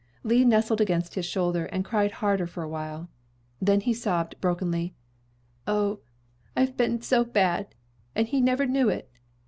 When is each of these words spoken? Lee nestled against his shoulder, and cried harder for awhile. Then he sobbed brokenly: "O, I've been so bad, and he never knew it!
Lee 0.23 0.43
nestled 0.43 0.81
against 0.81 1.13
his 1.13 1.27
shoulder, 1.27 1.67
and 1.67 1.85
cried 1.85 2.09
harder 2.13 2.47
for 2.47 2.63
awhile. 2.63 3.07
Then 3.61 3.81
he 3.81 3.93
sobbed 3.93 4.41
brokenly: 4.41 4.95
"O, 5.67 5.99
I've 6.57 6.75
been 6.75 7.03
so 7.03 7.23
bad, 7.23 7.75
and 8.15 8.27
he 8.27 8.41
never 8.41 8.65
knew 8.65 8.89
it! 8.89 9.11